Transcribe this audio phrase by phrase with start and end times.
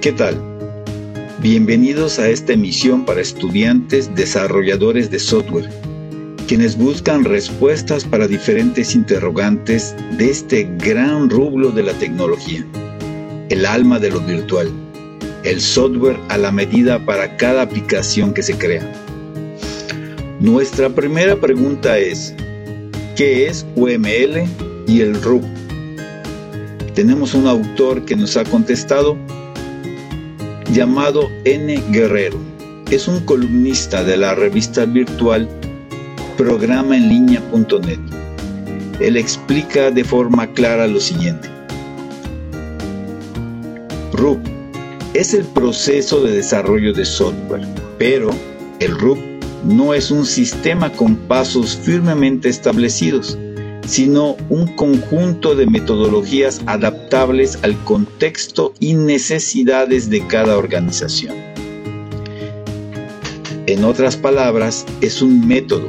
[0.00, 0.40] ¿Qué tal?
[1.40, 5.68] Bienvenidos a esta emisión para estudiantes desarrolladores de software,
[6.46, 12.64] quienes buscan respuestas para diferentes interrogantes de este gran rublo de la tecnología,
[13.50, 14.70] el alma de lo virtual,
[15.44, 18.90] el software a la medida para cada aplicación que se crea.
[20.40, 22.34] Nuestra primera pregunta es,
[23.16, 24.44] ¿qué es UML
[24.86, 25.57] y el RUB?
[26.98, 29.16] Tenemos un autor que nos ha contestado
[30.72, 31.80] llamado N.
[31.92, 32.36] Guerrero.
[32.90, 35.48] Es un columnista de la revista virtual
[36.36, 38.00] programaenlinea.net.
[38.98, 41.48] Él explica de forma clara lo siguiente.
[44.14, 44.40] RUB
[45.14, 47.64] es el proceso de desarrollo de software,
[47.96, 48.30] pero
[48.80, 49.18] el RUB
[49.62, 53.38] no es un sistema con pasos firmemente establecidos,
[53.88, 61.34] sino un conjunto de metodologías adaptables al contexto y necesidades de cada organización.
[63.66, 65.88] En otras palabras, es un método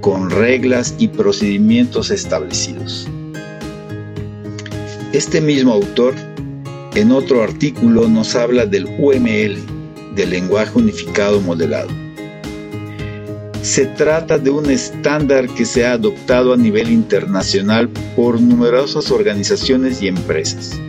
[0.00, 3.08] con reglas y procedimientos establecidos.
[5.12, 6.14] Este mismo autor,
[6.94, 9.58] en otro artículo, nos habla del UML,
[10.14, 11.88] del lenguaje unificado modelado
[13.62, 20.00] se trata de un estándar que se ha adoptado a nivel internacional por numerosas organizaciones
[20.02, 20.80] y empresas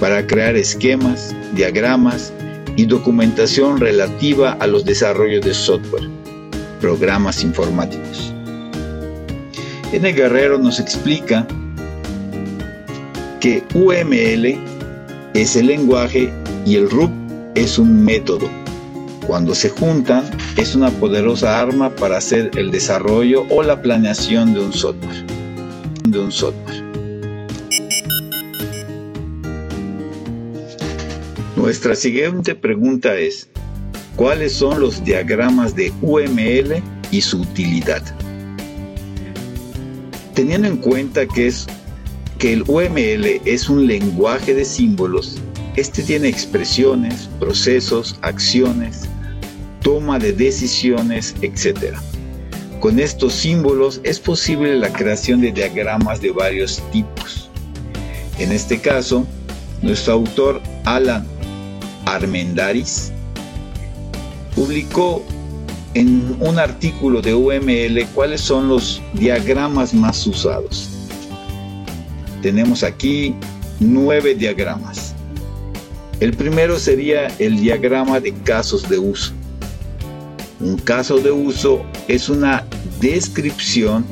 [0.00, 2.32] para crear esquemas, diagramas
[2.76, 6.08] y documentación relativa a los desarrollos de software,
[6.80, 8.32] programas informáticos.
[9.92, 10.12] N.
[10.12, 11.46] Guerrero nos explica
[13.40, 14.58] que UML
[15.34, 16.32] es el lenguaje
[16.66, 17.10] y el RUP
[17.54, 18.48] es un método
[19.26, 20.24] cuando se juntan,
[20.56, 25.26] es una poderosa arma para hacer el desarrollo o la planeación de un software.
[26.08, 26.84] De un software.
[31.56, 33.48] Nuestra siguiente pregunta es,
[34.16, 38.02] ¿cuáles son los diagramas de UML y su utilidad?
[40.34, 41.66] Teniendo en cuenta que, es,
[42.38, 45.38] que el UML es un lenguaje de símbolos,
[45.74, 49.08] este tiene expresiones, procesos, acciones,
[49.84, 51.94] toma de decisiones, etc.
[52.80, 57.50] Con estos símbolos es posible la creación de diagramas de varios tipos.
[58.38, 59.26] En este caso,
[59.82, 61.26] nuestro autor Alan
[62.06, 63.12] Armendaris
[64.56, 65.22] publicó
[65.92, 70.88] en un artículo de UML cuáles son los diagramas más usados.
[72.40, 73.34] Tenemos aquí
[73.80, 75.14] nueve diagramas.
[76.20, 79.34] El primero sería el diagrama de casos de uso.
[80.64, 82.64] Un caso de uso es una
[82.98, 84.02] descripción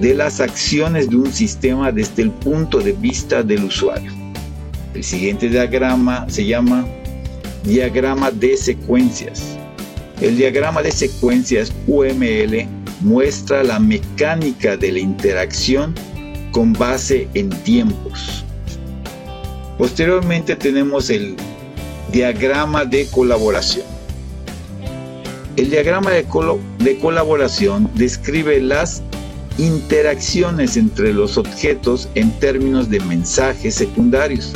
[0.00, 4.10] de las acciones de un sistema desde el punto de vista del usuario.
[4.94, 6.86] El siguiente diagrama se llama
[7.62, 9.58] diagrama de secuencias.
[10.22, 12.66] El diagrama de secuencias UML
[13.02, 15.94] muestra la mecánica de la interacción
[16.52, 18.46] con base en tiempos.
[19.76, 21.36] Posteriormente tenemos el
[22.10, 23.97] diagrama de colaboración.
[25.58, 26.24] El diagrama de,
[27.00, 29.02] colaboración describe las
[29.58, 34.52] interacciones entre los objetos en términos de mensajes secundarios.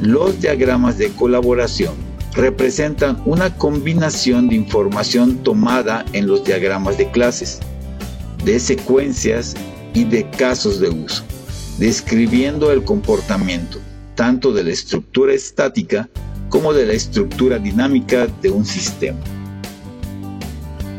[0.00, 1.94] Los diagramas de colaboración
[2.32, 7.60] representan una combinación de información tomada en los diagramas de clases,
[8.44, 9.54] de secuencias
[9.94, 11.22] y de casos de uso,
[11.78, 13.78] describiendo el comportamiento
[14.16, 16.08] tanto de la estructura estática
[16.48, 19.18] como de la estructura dinámica de un sistema.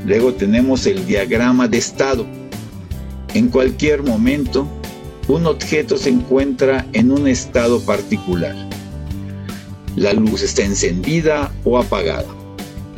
[0.05, 2.25] Luego tenemos el diagrama de estado.
[3.33, 4.67] En cualquier momento,
[5.27, 8.55] un objeto se encuentra en un estado particular.
[9.95, 12.27] La luz está encendida o apagada.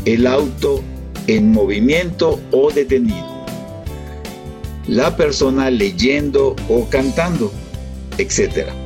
[0.06, 0.82] El auto
[1.28, 3.30] en movimiento o detenido.
[4.88, 7.52] La persona leyendo o cantando,
[8.18, 8.81] etc.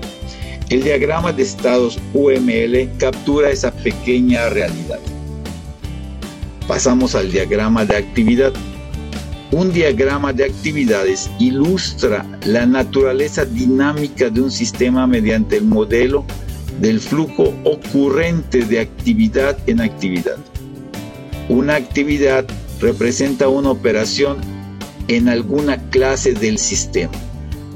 [0.70, 5.00] El diagrama de estados UML captura esa pequeña realidad.
[6.68, 8.52] Pasamos al diagrama de actividad.
[9.52, 16.26] Un diagrama de actividades ilustra la naturaleza dinámica de un sistema mediante el modelo
[16.82, 20.38] del flujo ocurrente de actividad en actividad.
[21.48, 22.44] Una actividad
[22.82, 24.38] representa una operación
[25.08, 27.14] en alguna clase del sistema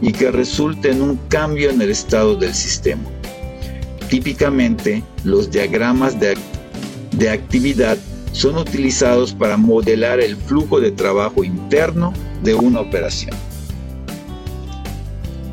[0.01, 3.03] y que resulte en un cambio en el estado del sistema.
[4.09, 6.35] Típicamente, los diagramas de,
[7.11, 7.97] de actividad
[8.31, 12.13] son utilizados para modelar el flujo de trabajo interno
[12.43, 13.35] de una operación.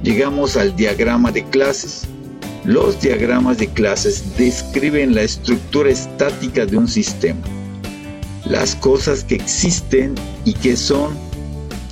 [0.03, 2.07] Llegamos al diagrama de clases.
[2.65, 7.41] Los diagramas de clases describen la estructura estática de un sistema,
[8.45, 10.15] las cosas que existen
[10.45, 11.17] y que son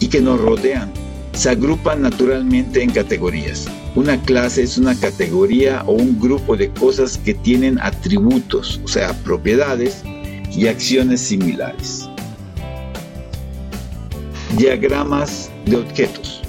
[0.00, 1.04] y que nos rodean.
[1.35, 3.67] Se agrupan naturalmente en categorías.
[3.97, 9.13] Una clase es una categoría o un grupo de cosas que tienen atributos, o sea,
[9.25, 10.03] propiedades
[10.53, 12.09] y acciones similares.
[14.57, 16.41] Diagramas de objetos.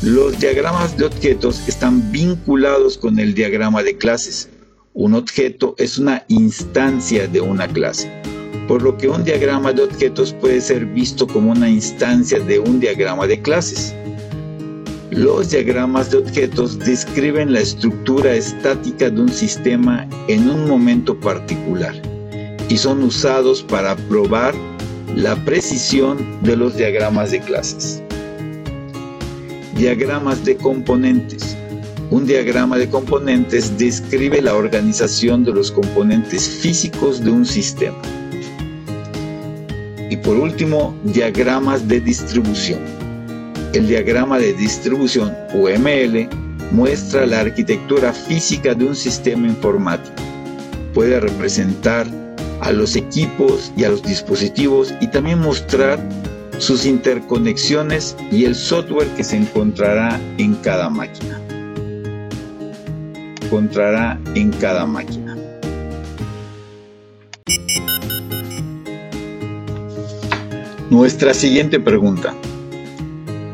[0.00, 4.48] Los diagramas de objetos están vinculados con el diagrama de clases.
[4.94, 8.10] Un objeto es una instancia de una clase,
[8.68, 12.78] por lo que un diagrama de objetos puede ser visto como una instancia de un
[12.78, 13.94] diagrama de clases.
[15.10, 21.94] Los diagramas de objetos describen la estructura estática de un sistema en un momento particular
[22.68, 24.54] y son usados para probar
[25.16, 28.02] la precisión de los diagramas de clases.
[29.76, 31.56] Diagramas de componentes.
[32.10, 37.96] Un diagrama de componentes describe la organización de los componentes físicos de un sistema.
[40.28, 42.80] Por último, diagramas de distribución.
[43.72, 46.28] El diagrama de distribución UML
[46.70, 50.14] muestra la arquitectura física de un sistema informático.
[50.92, 52.06] Puede representar
[52.60, 55.98] a los equipos y a los dispositivos y también mostrar
[56.58, 61.40] sus interconexiones y el software que se encontrará en cada máquina.
[63.44, 65.27] Encontrará en cada máquina.
[70.90, 72.34] Nuestra siguiente pregunta.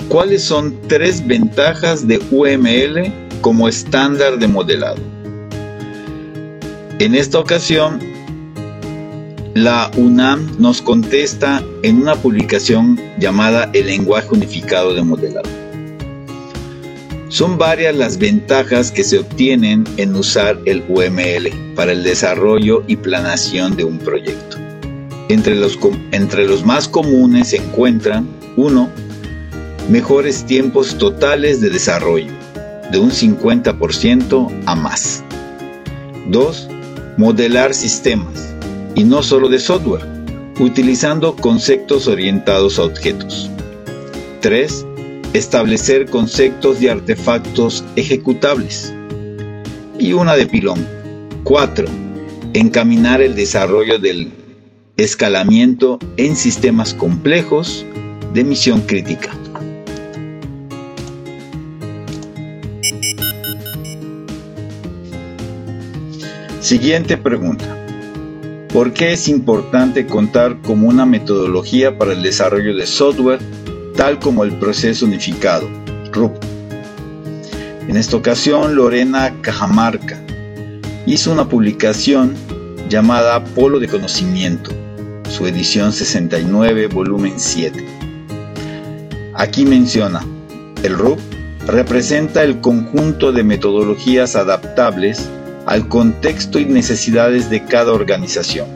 [0.09, 5.03] ¿Cuáles son tres ventajas de UML como estándar de modelado?
[7.01, 7.99] En esta ocasión
[9.55, 15.51] la UNAM nos contesta en una publicación llamada El lenguaje unificado de modelado.
[17.31, 22.95] Son varias las ventajas que se obtienen en usar el UML para el desarrollo y
[22.95, 24.64] planación de un proyecto.
[25.29, 25.79] Entre los,
[26.13, 28.91] entre los más comunes se encuentran 1.
[29.89, 32.33] Mejores tiempos totales de desarrollo,
[32.93, 35.25] de un 50% a más.
[36.29, 36.69] 2.
[37.17, 38.55] Modelar sistemas
[38.95, 40.05] y no solo de software,
[40.59, 43.51] utilizando conceptos orientados a objetos.
[44.41, 44.87] 3.
[45.33, 48.93] Establecer conceptos de artefactos ejecutables.
[49.99, 50.87] Y una de pilón.
[51.45, 51.87] 4.
[52.53, 54.31] Encaminar el desarrollo del
[54.97, 57.85] escalamiento en sistemas complejos
[58.33, 59.31] de misión crítica.
[66.61, 67.65] Siguiente pregunta.
[68.73, 73.41] ¿Por qué es importante contar con una metodología para el desarrollo de software
[73.97, 75.69] tal como el proceso unificado,
[76.13, 76.37] RUP?
[77.89, 80.21] En esta ocasión, Lorena Cajamarca
[81.05, 82.35] hizo una publicación
[82.89, 84.71] llamada Polo de Conocimiento,
[85.35, 87.85] su edición 69, volumen 7.
[89.35, 90.25] Aquí menciona,
[90.85, 91.19] el RUP
[91.67, 95.29] representa el conjunto de metodologías adaptables
[95.67, 98.69] al contexto y necesidades de cada organización.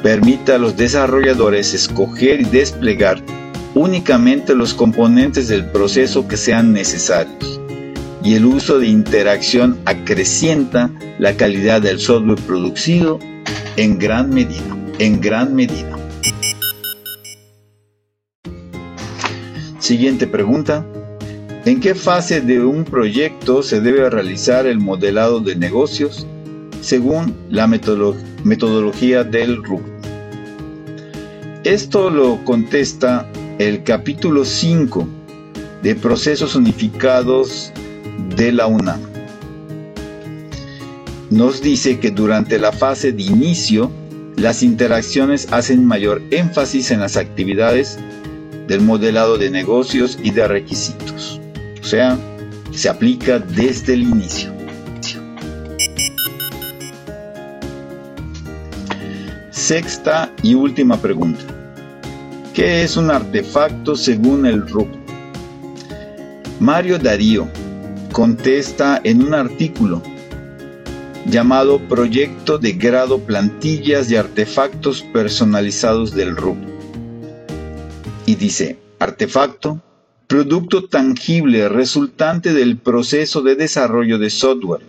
[0.00, 3.20] Permite a los desarrolladores escoger y desplegar
[3.74, 7.60] únicamente los componentes del proceso que sean necesarios.
[8.22, 13.18] Y el uso de interacción acrecienta la calidad del software producido
[13.76, 14.77] en gran medida.
[15.00, 15.96] En gran medida.
[19.78, 20.84] Siguiente pregunta.
[21.64, 26.26] ¿En qué fase de un proyecto se debe realizar el modelado de negocios
[26.80, 29.82] según la metodología del RUP?
[31.62, 35.06] Esto lo contesta el capítulo 5
[35.84, 37.72] de Procesos Unificados
[38.34, 39.00] de la UNAM.
[41.30, 43.92] Nos dice que durante la fase de inicio,
[44.38, 47.98] las interacciones hacen mayor énfasis en las actividades
[48.68, 51.40] del modelado de negocios y de requisitos.
[51.80, 52.16] O sea,
[52.70, 54.52] se aplica desde el inicio.
[59.50, 61.42] Sexta y última pregunta.
[62.54, 64.88] ¿Qué es un artefacto según el RUP?
[66.60, 67.48] Mario Darío
[68.12, 70.02] contesta en un artículo
[71.30, 76.56] llamado Proyecto de Grado Plantillas de Artefactos Personalizados del RUP.
[78.24, 79.82] Y dice, artefacto
[80.26, 84.82] producto tangible resultante del proceso de desarrollo de software.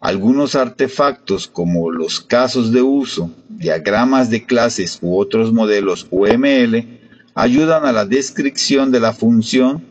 [0.00, 7.00] Algunos artefactos como los casos de uso, diagramas de clases u otros modelos UML
[7.34, 9.84] ayudan a la descripción de la función,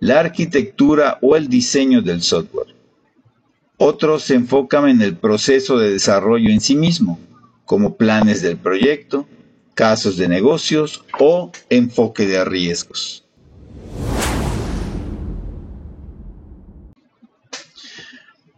[0.00, 2.75] la arquitectura o el diseño del software.
[3.78, 7.20] Otros se enfocan en el proceso de desarrollo en sí mismo,
[7.66, 9.26] como planes del proyecto,
[9.74, 13.24] casos de negocios o enfoque de riesgos.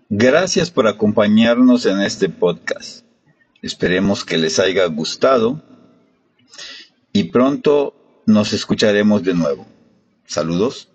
[0.08, 3.04] Gracias por acompañarnos en este podcast.
[3.60, 5.60] Esperemos que les haya gustado
[7.12, 9.66] y pronto nos escucharemos de nuevo.
[10.25, 10.88] Saludos.